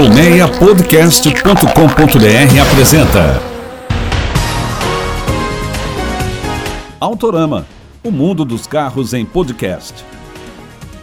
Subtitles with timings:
[0.00, 3.42] Colmeiapodcast.com.br apresenta
[6.98, 7.66] Autorama,
[8.02, 10.02] o mundo dos carros em podcast.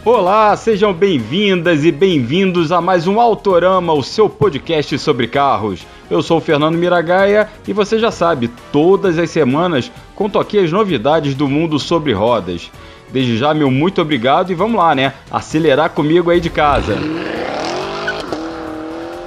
[0.04, 5.86] Olá, sejam bem-vindas e bem-vindos a mais um Autorama, o seu podcast sobre carros.
[6.10, 10.72] Eu sou o Fernando Miragaia e você já sabe, todas as semanas conto aqui as
[10.72, 12.68] novidades do mundo sobre rodas.
[13.12, 15.12] Desde já, meu muito obrigado e vamos lá, né?
[15.30, 16.98] Acelerar comigo aí de casa.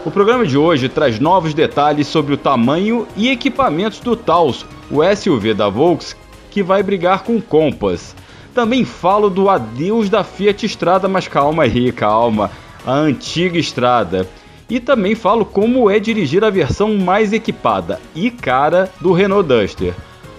[0.03, 5.01] O programa de hoje traz novos detalhes sobre o tamanho e equipamentos do Taos, o
[5.15, 6.15] SUV da Volks,
[6.49, 8.15] que vai brigar com o Compass.
[8.51, 12.49] Também falo do adeus da Fiat Strada, mas calma aí, calma,
[12.83, 14.27] a antiga Strada.
[14.67, 19.93] E também falo como é dirigir a versão mais equipada e cara do Renault Duster.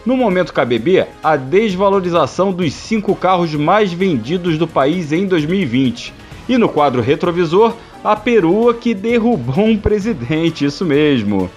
[0.05, 6.13] No momento KBB, a desvalorização dos cinco carros mais vendidos do país em 2020.
[6.49, 11.51] E no quadro retrovisor, a perua que derrubou um presidente, isso mesmo.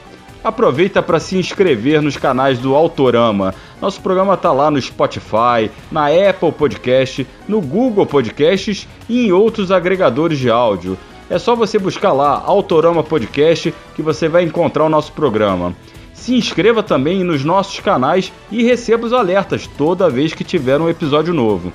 [0.43, 3.55] Aproveita para se inscrever nos canais do Autorama.
[3.81, 9.71] Nosso programa tá lá no Spotify, na Apple Podcast, no Google Podcasts e em outros
[9.71, 10.95] agregadores de áudio.
[11.31, 15.75] É só você buscar lá Autorama Podcast que você vai encontrar o nosso programa.
[16.13, 20.89] Se inscreva também nos nossos canais e receba os alertas toda vez que tiver um
[20.89, 21.73] episódio novo.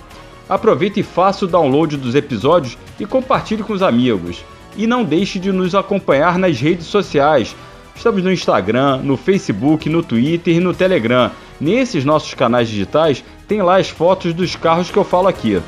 [0.49, 4.45] Aproveite e faça o download dos episódios e compartilhe com os amigos.
[4.77, 7.55] E não deixe de nos acompanhar nas redes sociais.
[7.95, 11.31] Estamos no Instagram, no Facebook, no Twitter e no Telegram.
[11.61, 15.61] Nesses nossos canais digitais tem lá as fotos dos carros que eu falo aqui.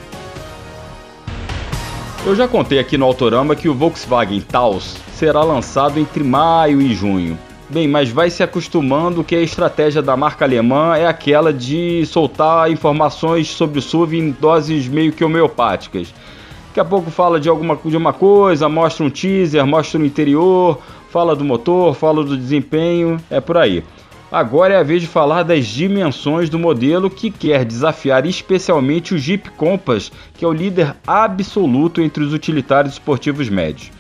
[2.25, 6.95] Eu já contei aqui no Autorama que o Volkswagen Taos será lançado entre maio e
[6.95, 7.37] junho.
[7.69, 12.71] Bem, mas vai se acostumando que a estratégia da marca alemã é aquela de soltar
[12.71, 16.15] informações sobre o SUV em doses meio que homeopáticas.
[16.73, 20.81] Daqui a pouco fala de alguma de uma coisa, mostra um teaser, mostra o interior,
[21.11, 23.85] fala do motor, fala do desempenho, é por aí.
[24.31, 29.19] Agora é a vez de falar das dimensões do modelo que quer desafiar especialmente o
[29.19, 33.91] Jeep Compass, que é o líder absoluto entre os utilitários esportivos médios.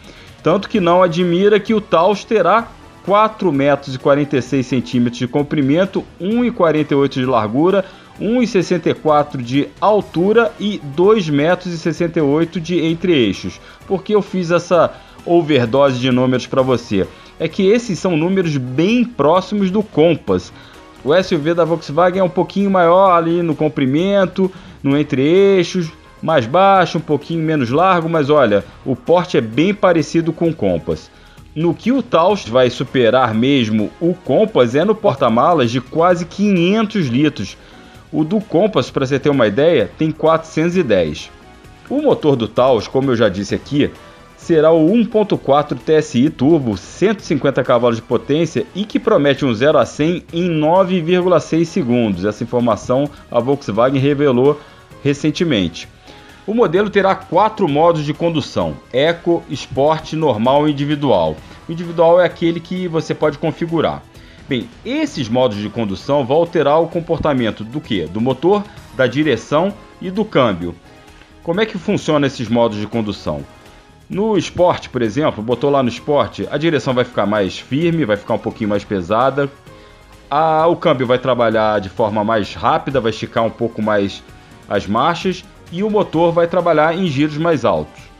[0.43, 2.69] Tanto que não admira que o Taos terá
[3.07, 7.85] 4,46 metros 46 centímetros de comprimento, 1,48 de largura,
[8.21, 13.61] 1,64 de altura e 2,68 metros 68 de entre-eixos.
[13.87, 14.93] Por que eu fiz essa
[15.25, 17.07] overdose de números para você?
[17.43, 20.53] é que esses são números bem próximos do Compass.
[21.05, 24.49] O SUV da Volkswagen é um pouquinho maior ali no comprimento,
[24.81, 25.91] no entre-eixos,
[26.23, 30.55] mais baixo, um pouquinho menos largo, mas olha, o porte é bem parecido com o
[30.55, 31.11] Compass.
[31.53, 37.09] No que o Taos vai superar mesmo o Compass é no porta-malas de quase 500
[37.09, 37.59] litros.
[38.13, 41.31] O do Compass, para você ter uma ideia, tem 410.
[41.89, 43.91] O motor do Taos, como eu já disse aqui,
[44.37, 49.87] será o 1.4 TSI Turbo, 150 cavalos de potência e que promete um 0 a
[49.87, 52.25] 100 em 9,6 segundos.
[52.25, 54.61] Essa informação a Volkswagen revelou
[55.03, 55.89] recentemente.
[56.47, 61.37] O modelo terá quatro modos de condução: Eco, Sport, Normal e Individual.
[61.69, 64.03] O individual é aquele que você pode configurar.
[64.53, 68.05] Bem, esses modos de condução vão alterar o comportamento do que?
[68.05, 68.63] Do motor,
[68.95, 70.75] da direção e do câmbio.
[71.43, 73.47] Como é que funciona esses modos de condução?
[74.11, 78.19] No esporte, por exemplo, botou lá no esporte, a direção vai ficar mais firme, vai
[78.19, 79.51] ficar um pouquinho mais pesada.
[80.31, 84.23] A, o câmbio vai trabalhar de forma mais rápida, vai esticar um pouco mais
[84.69, 85.43] as marchas
[85.73, 88.12] e o motor vai trabalhar em giros mais altos.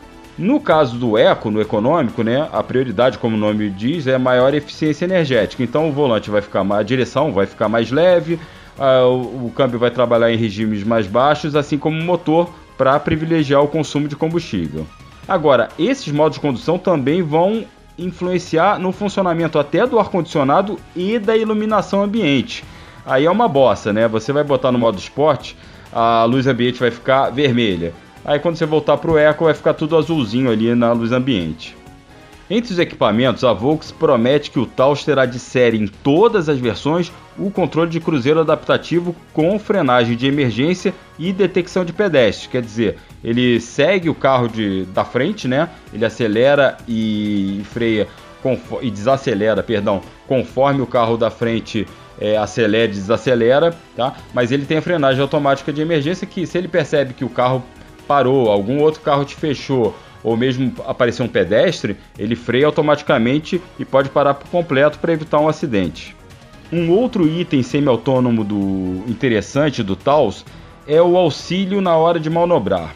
[0.43, 4.53] No caso do eco, no econômico, né, a prioridade, como o nome diz, é maior
[4.53, 5.63] eficiência energética.
[5.63, 8.41] Então o volante vai ficar mais, a direção vai ficar mais leve,
[8.77, 12.99] a, o, o câmbio vai trabalhar em regimes mais baixos, assim como o motor para
[12.99, 14.85] privilegiar o consumo de combustível.
[15.29, 17.65] Agora, esses modos de condução também vão
[17.97, 22.65] influenciar no funcionamento até do ar-condicionado e da iluminação ambiente.
[23.07, 24.09] Aí é uma bossa, né?
[24.09, 25.57] Você vai botar no modo esporte,
[25.93, 27.95] a luz ambiente vai ficar vermelha.
[28.25, 31.77] Aí quando você voltar para o Eco, vai ficar tudo azulzinho ali na luz ambiente.
[32.51, 36.59] Entre os equipamentos, a Volks promete que o Taos terá de série em todas as
[36.59, 42.47] versões o controle de cruzeiro adaptativo com frenagem de emergência e detecção de pedestres.
[42.47, 45.71] Quer dizer, ele segue o carro de, da frente, né?
[45.95, 48.07] Ele acelera e freia
[48.83, 51.87] e desacelera, perdão, conforme o carro da frente
[52.21, 54.15] é, acelera e desacelera, tá?
[54.35, 57.63] Mas ele tem a frenagem automática de emergência que se ele percebe que o carro
[58.03, 63.85] parou, algum outro carro te fechou ou mesmo aparecer um pedestre, ele freia automaticamente e
[63.85, 66.15] pode parar por completo para evitar um acidente.
[66.73, 70.45] Um outro item semi-autônomo do interessante do Taos
[70.87, 72.95] é o auxílio na hora de manobrar.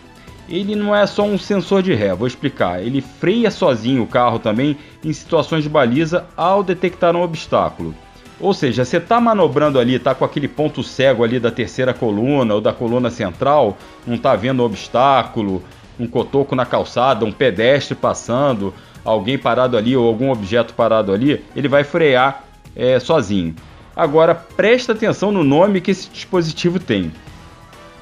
[0.49, 2.81] ele não é só um sensor de ré, vou explicar.
[2.81, 7.95] Ele freia sozinho o carro também em situações de baliza ao detectar um obstáculo.
[8.39, 12.55] Ou seja, você está manobrando ali, está com aquele ponto cego ali da terceira coluna
[12.55, 15.63] ou da coluna central, não está vendo um obstáculo,
[15.99, 18.75] um cotoco na calçada, um pedestre passando,
[19.05, 22.45] alguém parado ali ou algum objeto parado ali, ele vai frear
[22.75, 23.55] é, sozinho.
[23.95, 27.11] Agora presta atenção no nome que esse dispositivo tem.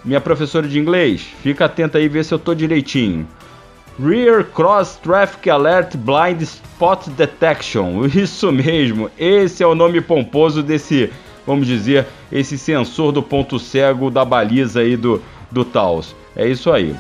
[0.05, 3.27] Minha professora de inglês, fica atenta aí ver se eu tô direitinho.
[3.99, 8.05] Rear Cross Traffic Alert Blind Spot Detection.
[8.13, 11.13] Isso mesmo, esse é o nome pomposo desse,
[11.47, 16.17] vamos dizer, esse sensor do ponto cego da baliza aí do, do Taos.
[16.35, 16.97] É isso aí.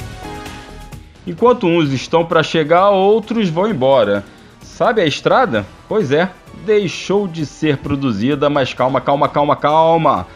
[1.26, 4.24] Enquanto uns estão para chegar, outros vão embora.
[4.62, 5.66] Sabe a estrada?
[5.88, 6.30] Pois é,
[6.64, 10.26] deixou de ser produzida, mas calma, calma, calma, calma.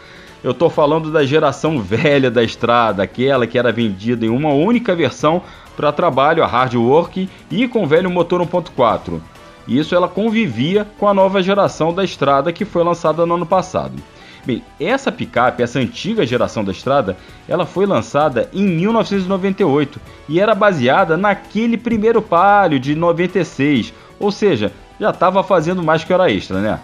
[0.43, 4.93] Eu tô falando da geração velha da estrada, aquela que era vendida em uma única
[4.93, 5.41] versão
[5.75, 9.19] para trabalho, a hard work e com o velho motor 1.4.
[9.67, 13.93] Isso ela convivia com a nova geração da estrada que foi lançada no ano passado.
[14.45, 17.17] Bem, essa picape, essa antiga geração da estrada,
[17.47, 24.71] ela foi lançada em 1998 e era baseada naquele primeiro Palio de 96, ou seja,
[24.99, 26.79] já estava fazendo mais que hora extra, né?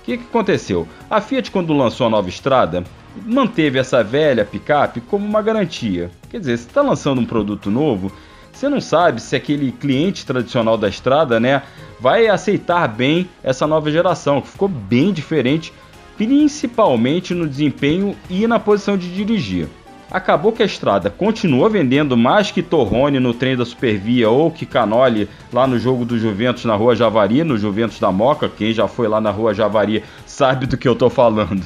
[0.00, 0.86] O que, que aconteceu?
[1.10, 2.82] A Fiat, quando lançou a nova estrada,
[3.24, 6.10] manteve essa velha picape como uma garantia.
[6.30, 8.12] Quer dizer, se está lançando um produto novo,
[8.52, 11.62] você não sabe se aquele cliente tradicional da estrada, né,
[11.98, 15.72] vai aceitar bem essa nova geração, que ficou bem diferente,
[16.16, 19.68] principalmente no desempenho e na posição de dirigir.
[20.12, 24.66] Acabou que a estrada continua vendendo mais que Torrone no trem da Supervia ou que
[24.66, 28.46] Canoli lá no jogo do Juventus na Rua Javari, no Juventus da Moca.
[28.46, 31.64] Quem já foi lá na Rua Javari sabe do que eu tô falando.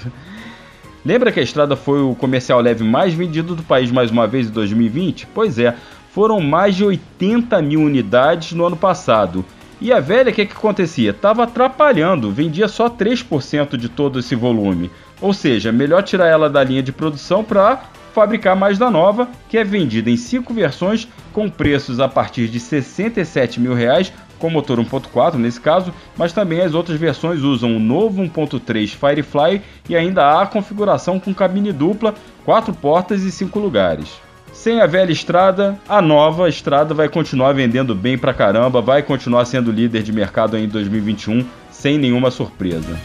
[1.06, 4.48] Lembra que a estrada foi o comercial leve mais vendido do país mais uma vez
[4.48, 5.28] em 2020?
[5.32, 5.72] Pois é,
[6.10, 9.44] foram mais de 80 mil unidades no ano passado.
[9.80, 11.10] E a velha, o que, que acontecia?
[11.10, 14.90] Estava atrapalhando, vendia só 3% de todo esse volume.
[15.20, 17.84] Ou seja, melhor tirar ela da linha de produção para
[18.16, 22.58] fabricar mais da nova, que é vendida em cinco versões com preços a partir de
[22.58, 27.78] 67 mil reais com motor 1.4 nesse caso, mas também as outras versões usam o
[27.78, 33.58] novo 1.3 Firefly e ainda há a configuração com cabine dupla, quatro portas e cinco
[33.58, 34.08] lugares.
[34.50, 39.44] Sem a velha estrada, a nova estrada vai continuar vendendo bem pra caramba, vai continuar
[39.44, 42.98] sendo líder de mercado em 2021 sem nenhuma surpresa.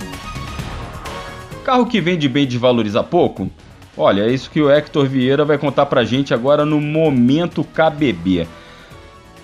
[1.65, 3.51] Carro que vende bem desvaloriza pouco?
[3.97, 8.47] Olha, é isso que o Hector Vieira vai contar pra gente agora no Momento KBB.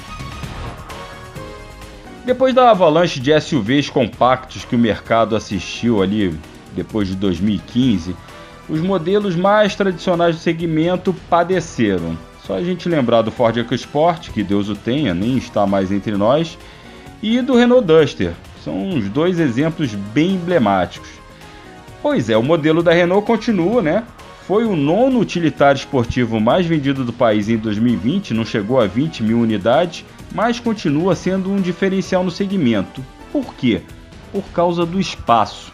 [2.29, 6.39] Depois da avalanche de SUVs compactos que o mercado assistiu ali
[6.77, 8.15] depois de 2015,
[8.69, 12.19] os modelos mais tradicionais do segmento padeceram.
[12.47, 16.19] Só a gente lembrar do Ford EcoSport, que Deus o tenha, nem está mais entre
[16.19, 16.59] nós,
[17.23, 21.09] e do Renault Duster, São os dois exemplos bem emblemáticos.
[22.03, 24.05] Pois é, o modelo da Renault continua, né?
[24.47, 29.23] Foi o nono utilitário esportivo mais vendido do país em 2020, não chegou a 20
[29.23, 33.05] mil unidades, mas continua sendo um diferencial no segmento.
[33.33, 33.83] Por quê?
[34.33, 35.73] Por causa do espaço.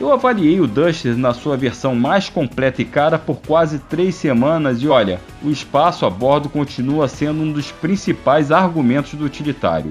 [0.00, 4.80] Eu avaliei o Duster na sua versão mais completa e cara por quase três semanas
[4.80, 9.90] e olha, o espaço a bordo continua sendo um dos principais argumentos do utilitário.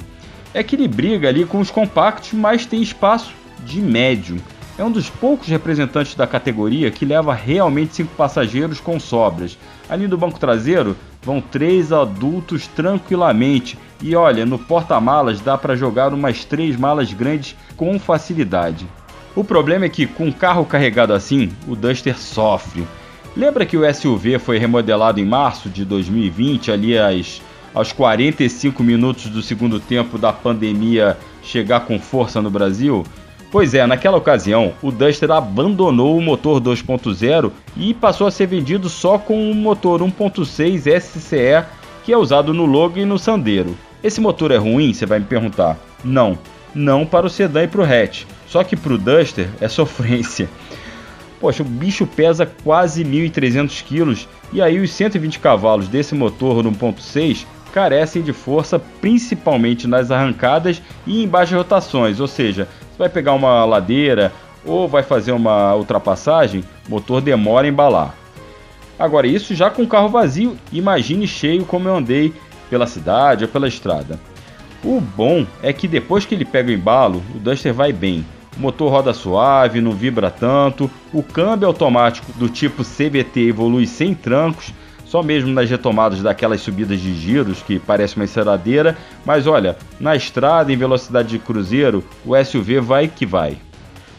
[0.51, 3.32] É que ele briga ali com os compactos, mas tem espaço
[3.63, 4.42] de médio.
[4.80, 9.60] É um dos poucos representantes da categoria que leva realmente cinco passageiros com sobras.
[9.88, 16.13] Ali no banco traseiro vão três adultos tranquilamente e olha, no porta-malas dá para jogar
[16.13, 18.88] umas três malas grandes com facilidade.
[19.35, 22.88] O problema é que com um carro carregado assim, o Duster sofre.
[23.35, 27.41] Lembra que o SUV foi remodelado em março de 2020, ali às,
[27.73, 33.05] aos 45 minutos do segundo tempo da pandemia chegar com força no Brasil?
[33.51, 38.88] Pois é, naquela ocasião, o Duster abandonou o motor 2.0 e passou a ser vendido
[38.88, 41.65] só com o motor 1.6 SCE
[42.03, 43.75] que é usado no Logan e no Sandero.
[44.03, 44.94] Esse motor é ruim?
[44.94, 45.77] Você vai me perguntar.
[46.03, 46.38] Não,
[46.75, 48.25] não para o sedã e para o hatch.
[48.48, 50.48] Só que para o Duster é sofrência.
[51.39, 57.46] Poxa, o bicho pesa quase 1.300 kg e aí os 120 cavalos desse motor 1.6
[57.72, 62.68] carecem de força principalmente nas arrancadas e em baixas rotações, ou seja,
[63.00, 64.32] vai pegar uma ladeira
[64.65, 68.13] ou vai fazer uma ultrapassagem, o motor demora a embalar.
[69.00, 72.34] Agora, isso já com o carro vazio, imagine cheio como eu andei
[72.70, 74.20] pela cidade ou pela estrada.
[74.84, 78.25] O bom é que depois que ele pega o embalo, o Duster vai bem.
[78.58, 84.13] O motor roda suave, não vibra tanto, o câmbio automático do tipo CVT evolui sem
[84.13, 84.74] trancos,
[85.10, 90.16] só mesmo nas retomadas daquelas subidas de giros que parece uma enceradeira, mas olha, na
[90.16, 93.58] estrada em velocidade de cruzeiro, o SUV vai que vai.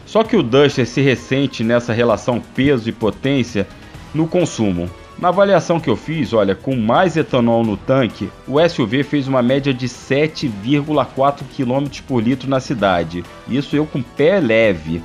[0.05, 3.65] Só que o Duster se ressente nessa relação peso e potência
[4.13, 4.89] no consumo.
[5.17, 9.41] Na avaliação que eu fiz, olha, com mais etanol no tanque, o SUV fez uma
[9.41, 13.23] média de 7,4 km por litro na cidade.
[13.47, 15.01] Isso eu com pé leve.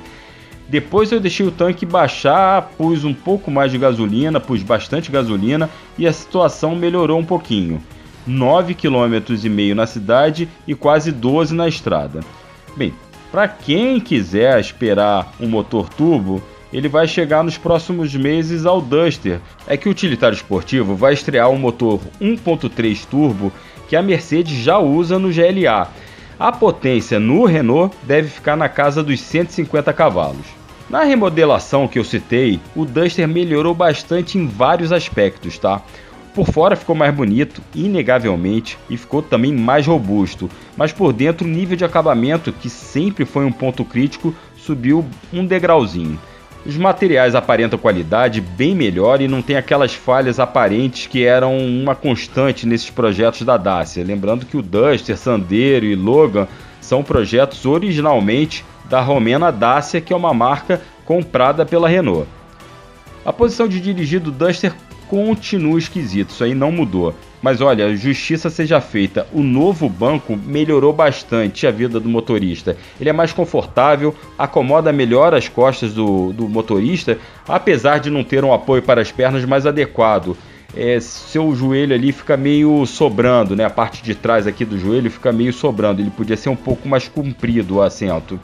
[0.69, 5.69] Depois eu deixei o tanque baixar, pus um pouco mais de gasolina, pus bastante gasolina
[5.97, 7.81] e a situação melhorou um pouquinho.
[8.27, 12.19] 9,5 km na cidade e quase 12 na estrada.
[12.75, 12.93] Bem,
[13.31, 19.39] para quem quiser esperar um motor turbo, ele vai chegar nos próximos meses ao Duster.
[19.65, 23.53] É que o utilitário esportivo vai estrear um motor 1.3 turbo
[23.87, 25.89] que a Mercedes já usa no GLA.
[26.37, 30.56] A potência no Renault deve ficar na casa dos 150 cavalos.
[30.89, 35.81] Na remodelação que eu citei, o Duster melhorou bastante em vários aspectos, tá?
[36.33, 41.49] Por fora ficou mais bonito, inegavelmente, e ficou também mais robusto, mas por dentro o
[41.49, 45.03] nível de acabamento, que sempre foi um ponto crítico, subiu
[45.33, 46.17] um degrauzinho.
[46.65, 51.95] Os materiais aparentam qualidade bem melhor e não tem aquelas falhas aparentes que eram uma
[51.95, 54.03] constante nesses projetos da Dacia.
[54.05, 56.47] Lembrando que o Duster, Sandero e Logan
[56.87, 62.25] são projetos originalmente da romena Dacia, que é uma marca comprada pela Renault.
[63.25, 64.73] A posição de dirigir do Duster
[65.09, 67.13] continua esquisito, isso aí não mudou.
[67.41, 72.77] Mas olha, justiça seja feita, o novo banco melhorou bastante a vida do motorista.
[72.99, 77.17] Ele é mais confortável, acomoda melhor as costas do, do motorista,
[77.47, 80.37] apesar de não ter um apoio para as pernas mais adequado.
[80.75, 83.63] É, seu joelho ali fica meio sobrando, né?
[83.63, 86.01] A parte de trás aqui do joelho fica meio sobrando.
[86.01, 88.39] Ele podia ser um pouco mais comprido o assento.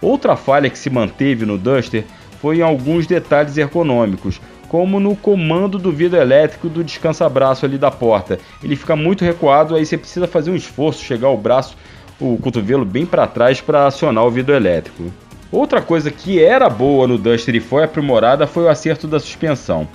[0.00, 2.04] Outra falha que se manteve no Duster
[2.40, 7.90] foi em alguns detalhes ergonômicos como no comando do vidro elétrico do descansa-braço ali da
[7.90, 8.38] porta.
[8.62, 11.76] Ele fica muito recuado, aí você precisa fazer um esforço, chegar o braço,
[12.20, 15.04] o cotovelo bem para trás para acionar o vidro elétrico.
[15.50, 19.88] Outra coisa que era boa no Duster e foi aprimorada foi o acerto da suspensão.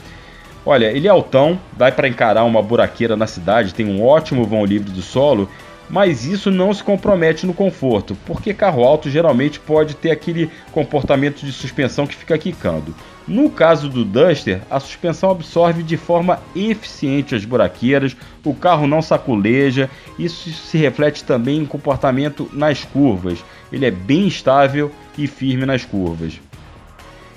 [0.65, 4.65] Olha, ele é altão, dá para encarar uma buraqueira na cidade, tem um ótimo vão
[4.65, 5.49] livre do solo
[5.89, 11.45] mas isso não se compromete no conforto, porque carro alto geralmente pode ter aquele comportamento
[11.45, 12.95] de suspensão que fica quicando.
[13.27, 19.01] No caso do Duster, a suspensão absorve de forma eficiente as buraqueiras, o carro não
[19.01, 23.43] saculeja, isso se reflete também em comportamento nas curvas.
[23.71, 26.39] Ele é bem estável e firme nas curvas.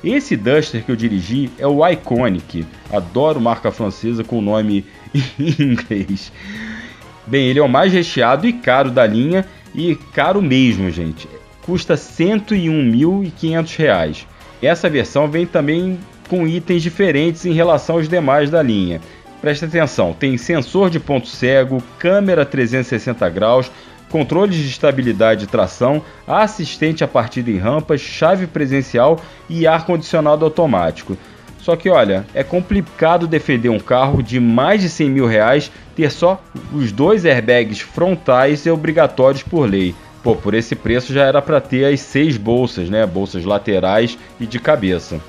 [0.07, 4.87] Esse Duster que eu dirigi é o Iconic, adoro marca francesa com o nome
[5.37, 6.31] em inglês.
[7.27, 9.45] Bem, ele é o mais recheado e caro da linha
[9.75, 11.29] e caro mesmo, gente.
[11.63, 14.27] Custa R$ 101.500.
[14.63, 15.99] Essa versão vem também
[16.29, 19.01] com itens diferentes em relação aos demais da linha.
[19.41, 23.73] Preste atenção, tem sensor de ponto cego, câmera 360 graus,
[24.11, 31.17] controles de estabilidade e tração, assistente a partida em rampas, chave presencial e ar-condicionado automático.
[31.59, 36.13] Só que olha, é complicado defender um carro de mais de 100 mil reais ter
[36.13, 36.41] só
[36.73, 39.95] os dois airbags frontais e obrigatórios por lei.
[40.23, 43.05] Pô, por esse preço já era para ter as seis bolsas, né?
[43.07, 45.21] Bolsas laterais e de cabeça.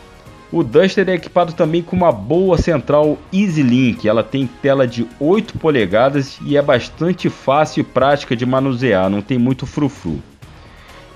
[0.52, 4.08] O Duster é equipado também com uma boa central EasyLink.
[4.08, 9.22] Ela tem tela de 8 polegadas e é bastante fácil e prática de manusear, não
[9.22, 10.22] tem muito frufru.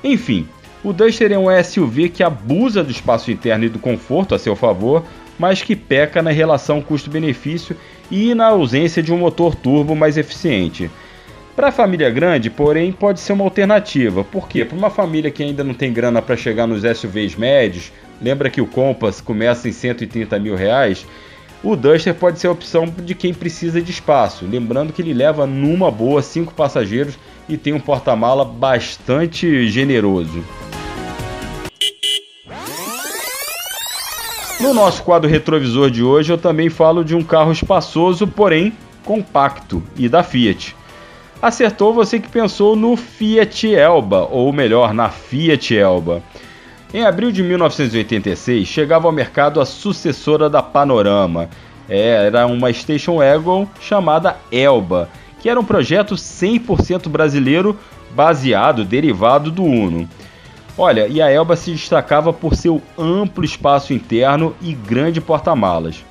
[0.03, 0.47] Enfim,
[0.83, 4.55] o Duster é um SUV que abusa do espaço interno e do conforto a seu
[4.55, 5.05] favor,
[5.39, 7.75] mas que peca na relação custo-benefício
[8.09, 10.91] e na ausência de um motor turbo mais eficiente.
[11.55, 14.23] Para a família grande, porém, pode ser uma alternativa.
[14.23, 14.63] Por quê?
[14.63, 17.91] Para uma família que ainda não tem grana para chegar nos SUVs médios,
[18.21, 21.07] Lembra que o Compass começa em 130 mil reais?
[21.63, 25.47] O Duster pode ser a opção de quem precisa de espaço, lembrando que ele leva
[25.47, 27.17] numa boa 5 passageiros
[27.49, 30.43] e tem um porta-mala bastante generoso.
[34.59, 39.81] No nosso quadro retrovisor de hoje, eu também falo de um carro espaçoso, porém compacto,
[39.97, 40.75] e da Fiat.
[41.41, 46.21] Acertou você que pensou no Fiat Elba, ou melhor, na Fiat Elba.
[46.93, 51.49] Em abril de 1986, chegava ao mercado a sucessora da Panorama.
[51.89, 57.75] É, era uma station wagon chamada Elba, que era um projeto 100% brasileiro
[58.13, 60.07] baseado, derivado do Uno.
[60.77, 66.03] Olha, e a Elba se destacava por seu amplo espaço interno e grande porta-malas.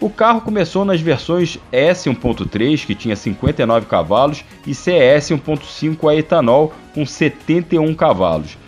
[0.00, 6.72] O carro começou nas versões S1.3, que tinha 59 cavalos, e CS 1.5 a etanol,
[6.92, 8.58] com 71 cavalos.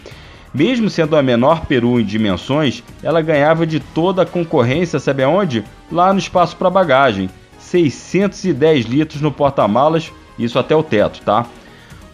[0.54, 5.62] Mesmo sendo a menor peru em dimensões, ela ganhava de toda a concorrência, sabe aonde?
[5.92, 7.28] Lá no espaço para bagagem,
[7.59, 11.45] 610 litros no porta-malas, isso até o teto, tá?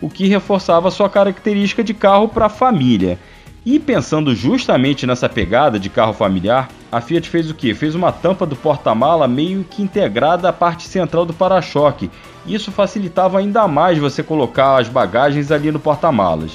[0.00, 3.16] O que reforçava sua característica de carro para família.
[3.64, 7.72] E pensando justamente nessa pegada de carro familiar, a Fiat fez o que?
[7.72, 12.10] Fez uma tampa do porta-mala meio que integrada à parte central do para-choque.
[12.46, 16.52] Isso facilitava ainda mais você colocar as bagagens ali no porta-malas.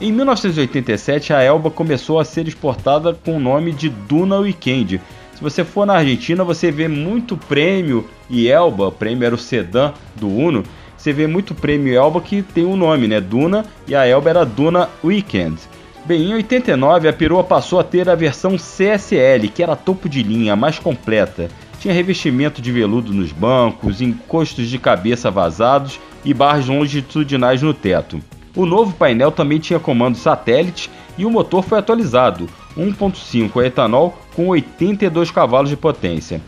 [0.00, 5.00] Em 1987, a Elba começou a ser exportada com o nome de Duna Weekend.
[5.34, 9.92] Se você for na Argentina, você vê muito prêmio e Elba, prêmio era o sedã
[10.14, 10.62] do Uno,
[10.96, 13.20] você vê muito prêmio Elba que tem um nome, né?
[13.20, 15.58] Duna, e a Elba era Duna Weekend.
[16.04, 20.22] Bem, em 89 a perua passou a ter a versão CSL, que era topo de
[20.22, 21.48] linha, mais completa.
[21.80, 28.20] Tinha revestimento de veludo nos bancos, encostos de cabeça vazados e barras longitudinais no teto.
[28.56, 34.18] O novo painel também tinha comando satélite e o motor foi atualizado, 1.5 a etanol
[34.34, 36.40] com 82 cavalos de potência.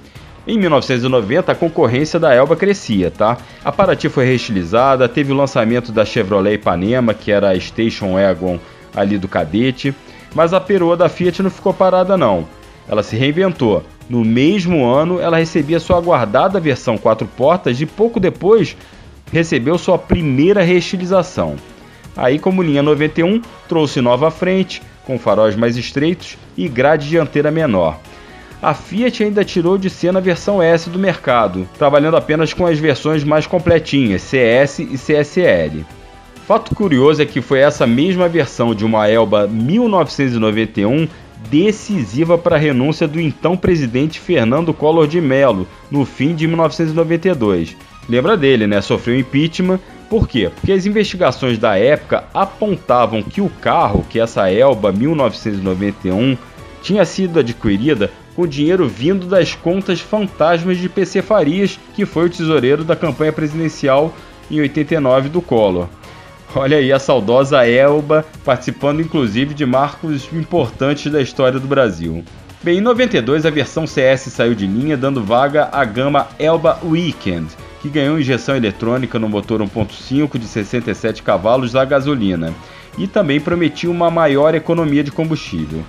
[0.47, 3.37] Em 1990, a concorrência da Elba crescia, tá?
[3.65, 8.59] A Paraty foi reestilizada, teve o lançamento da Chevrolet Ipanema, que era a Station Wagon
[8.95, 9.95] ali do cadete,
[10.35, 12.47] mas a peroa da Fiat não ficou parada não.
[12.89, 13.85] Ela se reinventou.
[14.09, 18.77] No mesmo ano, ela recebia sua aguardada versão quatro portas e pouco depois
[19.33, 21.57] recebeu sua primeira reestilização.
[22.17, 27.99] Aí, como linha 91, trouxe nova frente, com faróis mais estreitos e grade dianteira menor.
[28.61, 32.79] A Fiat ainda tirou de cena a versão S do mercado, trabalhando apenas com as
[32.79, 35.87] versões mais completinhas, CS e CSL.
[36.51, 41.07] Fato curioso é que foi essa mesma versão de uma Elba 1991
[41.49, 47.77] decisiva para a renúncia do então presidente Fernando Collor de Mello no fim de 1992.
[48.09, 48.81] Lembra dele, né?
[48.81, 50.51] Sofreu impeachment por quê?
[50.53, 56.37] Porque as investigações da época apontavam que o carro, que essa Elba 1991,
[56.83, 62.29] tinha sido adquirida com dinheiro vindo das contas fantasmas de PC Farias, que foi o
[62.29, 64.13] tesoureiro da campanha presidencial
[64.51, 65.87] em 89 do Collor.
[66.55, 72.25] Olha aí a saudosa Elba participando inclusive de marcos importantes da história do Brasil.
[72.63, 77.47] Bem, em 92 a versão CS saiu de linha, dando vaga à gama Elba Weekend,
[77.81, 82.53] que ganhou injeção eletrônica no motor 1.5 de 67 cavalos a gasolina
[82.99, 85.83] e também prometia uma maior economia de combustível.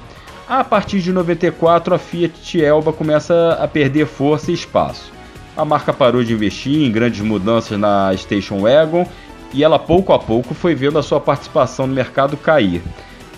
[0.48, 5.12] A partir de 94, a Fiat Elba começa a perder força e espaço.
[5.58, 9.06] A marca parou de investir em grandes mudanças na Station Wagon
[9.54, 12.82] e ela pouco a pouco foi vendo a sua participação no mercado cair.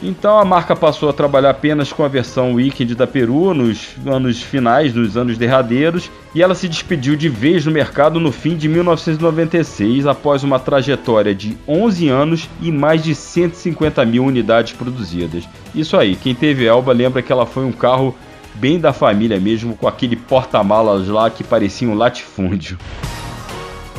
[0.06, 4.41] Então a marca passou a trabalhar apenas com a versão Weekend da Peru nos anos
[4.41, 8.67] finais, nos anos derradeiros, e ela se despediu de vez no mercado no fim de
[8.67, 15.47] 1996, após uma trajetória de 11 anos e mais de 150 mil unidades produzidas.
[15.73, 18.13] Isso aí, quem teve Elba lembra que ela foi um carro
[18.56, 22.78] bem da família mesmo, com aquele porta-malas lá que parecia um latifúndio.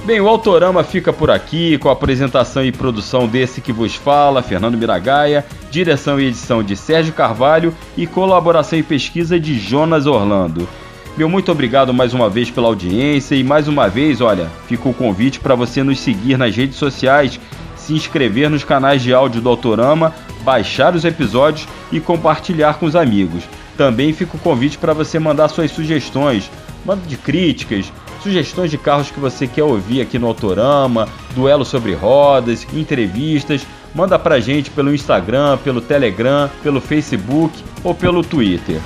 [0.04, 4.42] Bem, o Autorama fica por aqui com a apresentação e produção desse que vos fala,
[4.42, 10.68] Fernando Miragaia, direção e edição de Sérgio Carvalho e colaboração e pesquisa de Jonas Orlando.
[11.16, 14.92] Meu muito obrigado mais uma vez pela audiência e mais uma vez, olha, fica o
[14.92, 17.40] convite para você nos seguir nas redes sociais,
[17.74, 22.94] se inscrever nos canais de áudio do Autorama, baixar os episódios e compartilhar com os
[22.94, 23.44] amigos.
[23.74, 26.50] Também fica o convite para você mandar suas sugestões,
[26.84, 27.90] manda de críticas,
[28.24, 34.18] sugestões de carros que você quer ouvir aqui no Autorama, duelo sobre rodas, entrevistas, manda
[34.18, 38.80] pra gente pelo Instagram, pelo Telegram, pelo Facebook ou pelo Twitter.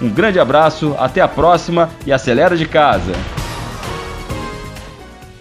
[0.00, 3.10] Um grande abraço, até a próxima e acelera de casa.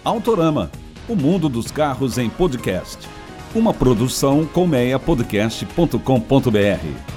[0.04, 0.72] Autorama,
[1.08, 3.08] o mundo dos carros em podcast.
[3.54, 7.17] Uma produção colmeiapodcast.com.br.